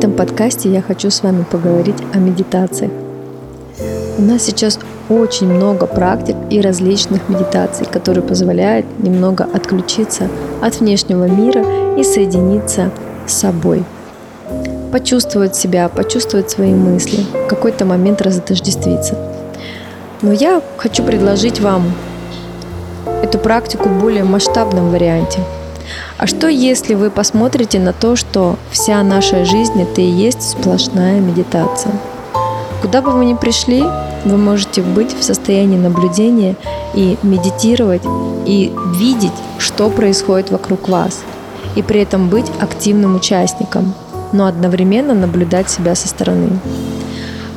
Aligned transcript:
этом 0.00 0.12
подкасте 0.12 0.72
я 0.72 0.80
хочу 0.80 1.10
с 1.10 1.22
вами 1.22 1.44
поговорить 1.44 1.98
о 2.14 2.16
медитации. 2.16 2.88
У 4.16 4.22
нас 4.22 4.44
сейчас 4.44 4.78
очень 5.10 5.46
много 5.46 5.84
практик 5.84 6.36
и 6.48 6.62
различных 6.62 7.28
медитаций, 7.28 7.84
которые 7.84 8.22
позволяют 8.22 8.86
немного 8.98 9.44
отключиться 9.44 10.28
от 10.62 10.80
внешнего 10.80 11.24
мира 11.24 11.62
и 11.98 12.02
соединиться 12.02 12.90
с 13.26 13.34
собой. 13.34 13.84
Почувствовать 14.90 15.54
себя, 15.54 15.90
почувствовать 15.90 16.50
свои 16.50 16.72
мысли, 16.72 17.22
в 17.44 17.46
какой-то 17.46 17.84
момент 17.84 18.22
разотождествиться. 18.22 19.18
Но 20.22 20.32
я 20.32 20.62
хочу 20.78 21.04
предложить 21.04 21.60
вам 21.60 21.92
эту 23.22 23.36
практику 23.36 23.90
в 23.90 24.00
более 24.00 24.24
масштабном 24.24 24.92
варианте. 24.92 25.40
А 26.18 26.26
что 26.26 26.48
если 26.48 26.94
вы 26.94 27.10
посмотрите 27.10 27.78
на 27.78 27.92
то, 27.92 28.16
что 28.16 28.56
вся 28.70 29.02
наша 29.02 29.44
жизнь 29.44 29.80
это 29.80 30.00
и 30.00 30.10
есть 30.10 30.42
сплошная 30.42 31.20
медитация? 31.20 31.92
Куда 32.82 33.02
бы 33.02 33.10
вы 33.12 33.24
ни 33.24 33.34
пришли, 33.34 33.82
вы 34.24 34.36
можете 34.36 34.82
быть 34.82 35.14
в 35.18 35.22
состоянии 35.22 35.78
наблюдения 35.78 36.56
и 36.94 37.16
медитировать, 37.22 38.02
и 38.46 38.72
видеть, 38.96 39.32
что 39.58 39.90
происходит 39.90 40.50
вокруг 40.50 40.88
вас, 40.88 41.20
и 41.76 41.82
при 41.82 42.00
этом 42.00 42.28
быть 42.28 42.50
активным 42.60 43.16
участником, 43.16 43.94
но 44.32 44.46
одновременно 44.46 45.14
наблюдать 45.14 45.70
себя 45.70 45.94
со 45.94 46.08
стороны. 46.08 46.58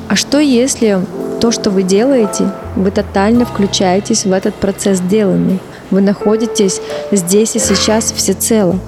А 0.09 0.15
что 0.15 0.39
если 0.39 0.99
то, 1.39 1.51
что 1.51 1.71
вы 1.71 1.83
делаете, 1.83 2.51
вы 2.75 2.91
тотально 2.91 3.45
включаетесь 3.45 4.25
в 4.25 4.31
этот 4.31 4.55
процесс 4.55 4.99
делания. 4.99 5.59
Вы 5.93 6.01
находитесь 6.01 6.81
здесь 7.11 7.55
и 7.55 7.59
сейчас 7.59 8.11
всецело. 8.11 8.79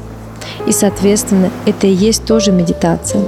И, 0.66 0.72
соответственно, 0.72 1.52
это 1.68 1.86
и 1.86 1.94
есть 1.94 2.26
тоже 2.26 2.52
медитация. 2.52 3.22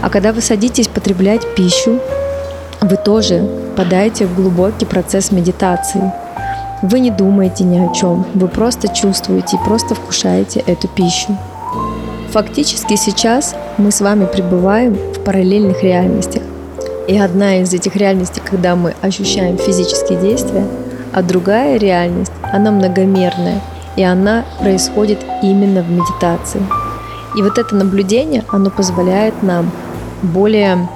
А 0.00 0.08
когда 0.08 0.32
вы 0.32 0.40
садитесь 0.40 0.88
потреблять 0.88 1.54
пищу, 1.54 2.00
вы 2.80 2.96
тоже 2.96 3.46
попадаете 3.76 4.24
в 4.24 4.34
глубокий 4.34 4.86
процесс 4.86 5.32
медитации. 5.32 6.10
Вы 6.80 7.00
не 7.00 7.10
думаете 7.10 7.64
ни 7.64 7.78
о 7.78 7.92
чем, 7.92 8.24
вы 8.32 8.48
просто 8.48 8.88
чувствуете 8.88 9.58
и 9.58 9.64
просто 9.66 9.94
вкушаете 9.94 10.60
эту 10.60 10.88
пищу. 10.88 11.36
Фактически 12.30 12.96
сейчас 12.96 13.54
мы 13.76 13.90
с 13.90 14.00
вами 14.00 14.24
пребываем 14.24 14.94
в 14.94 15.20
параллельных 15.24 15.82
реальностях. 15.82 16.42
И 17.06 17.18
одна 17.18 17.60
из 17.60 17.74
этих 17.74 17.96
реальностей, 17.96 18.40
когда 18.42 18.76
мы 18.76 18.94
ощущаем 19.02 19.58
физические 19.58 20.18
действия, 20.18 20.66
а 21.18 21.22
другая 21.22 21.78
реальность, 21.78 22.30
она 22.52 22.70
многомерная, 22.70 23.60
и 23.96 24.04
она 24.04 24.44
происходит 24.60 25.18
именно 25.42 25.82
в 25.82 25.90
медитации. 25.90 26.62
И 27.36 27.42
вот 27.42 27.58
это 27.58 27.74
наблюдение, 27.74 28.44
оно 28.50 28.70
позволяет 28.70 29.42
нам 29.42 29.72
более 30.22 30.88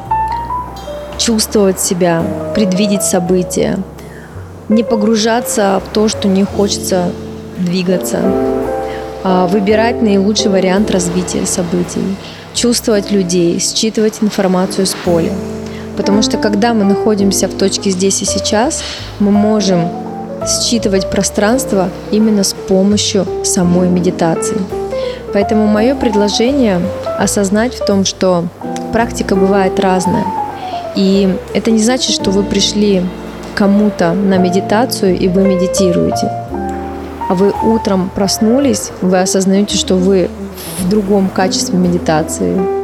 чувствовать 1.19 1.81
себя, 1.81 2.23
предвидеть 2.55 3.03
события, 3.03 3.79
не 4.69 4.85
погружаться 4.85 5.83
в 5.85 5.93
то, 5.93 6.07
что 6.07 6.29
не 6.29 6.45
хочется 6.45 7.11
двигаться, 7.59 8.21
а 9.25 9.49
выбирать 9.49 10.03
наилучший 10.03 10.53
вариант 10.53 10.93
развития 10.93 11.47
событий, 11.47 12.17
чувствовать 12.55 13.11
людей, 13.11 13.59
считывать 13.59 14.23
информацию 14.23 14.87
с 14.87 14.95
поля– 14.95 15.33
Потому 15.97 16.23
что 16.23 16.39
когда 16.39 16.75
мы 16.75 16.85
находимся 16.85 17.49
в 17.49 17.55
точке 17.55 17.91
здесь 17.91 18.23
и 18.23 18.25
сейчас, 18.25 18.83
мы 19.19 19.31
можем 19.31 19.89
считывать 20.47 21.11
пространство 21.11 21.89
именно 22.11 22.45
с 22.45 22.53
помощью 22.53 23.27
самой 23.45 23.89
медитации. 23.89 24.57
Поэтому 25.33 25.67
мое 25.67 25.95
предложение 25.95 26.81
осознать 27.19 27.75
в 27.75 27.85
том, 27.85 28.05
что 28.05 28.45
практика 28.93 29.35
бывает 29.37 29.81
разная. 29.81 30.27
И 30.95 31.35
это 31.55 31.71
не 31.71 31.79
значит, 31.79 32.15
что 32.15 32.31
вы 32.31 32.43
пришли 32.43 33.03
кому-то 33.55 34.13
на 34.13 34.37
медитацию 34.37 35.19
и 35.19 35.29
вы 35.29 35.43
медитируете. 35.43 36.31
А 37.29 37.35
вы 37.35 37.53
утром 37.63 38.11
проснулись, 38.15 38.91
вы 39.01 39.21
осознаете, 39.21 39.77
что 39.77 39.95
вы 39.95 40.29
в 40.79 40.89
другом 40.89 41.29
качестве 41.29 41.79
медитации, 41.79 42.83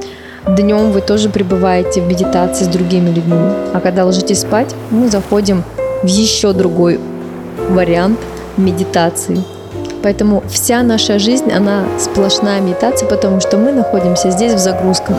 Днем 0.57 0.93
вы 0.93 1.03
тоже 1.03 1.29
пребываете 1.29 2.01
в 2.01 2.07
медитации 2.07 2.65
с 2.65 2.69
другими 2.69 3.11
людьми. 3.11 3.37
А 3.75 3.81
когда 3.83 4.07
ложитесь 4.07 4.41
спать, 4.41 4.75
мы 4.91 5.11
заходим 5.11 5.63
в 6.03 6.07
еще 6.07 6.55
другой 6.55 6.99
вариант 7.69 8.19
медитации. 8.56 9.43
Поэтому 10.03 10.43
вся 10.49 10.83
наша 10.83 11.19
жизнь, 11.19 11.51
она 11.51 11.84
сплошная 11.99 12.61
медитация, 12.61 13.09
потому 13.09 13.41
что 13.41 13.56
мы 13.56 13.73
находимся 13.73 14.31
здесь 14.31 14.55
в 14.55 14.59
загрузках. 14.59 15.17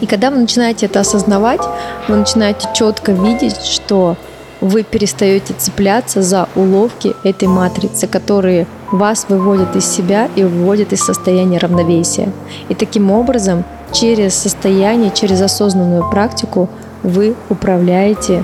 И 0.00 0.06
когда 0.06 0.30
вы 0.30 0.38
начинаете 0.38 0.86
это 0.86 1.00
осознавать, 1.00 1.60
вы 2.08 2.16
начинаете 2.16 2.68
четко 2.74 3.12
видеть, 3.12 3.62
что 3.62 4.16
вы 4.60 4.82
перестаете 4.82 5.54
цепляться 5.56 6.22
за 6.22 6.48
уловки 6.56 7.14
этой 7.22 7.48
матрицы, 7.48 8.06
которые 8.06 8.66
вас 8.90 9.26
выводят 9.28 9.76
из 9.76 9.86
себя 9.86 10.28
и 10.34 10.42
выводят 10.42 10.92
из 10.92 11.00
состояния 11.00 11.58
равновесия. 11.58 12.32
И 12.68 12.74
таким 12.74 13.10
образом 13.10 13.64
через 13.92 14.34
состояние, 14.34 15.12
через 15.14 15.40
осознанную 15.40 16.08
практику 16.10 16.68
вы 17.02 17.34
управляете 17.48 18.42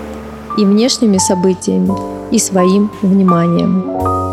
и 0.57 0.65
внешними 0.65 1.19
событиями, 1.19 1.93
и 2.35 2.39
своим 2.39 2.91
вниманием. 3.01 4.24